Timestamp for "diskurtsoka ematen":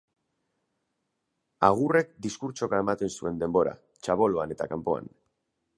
2.27-3.15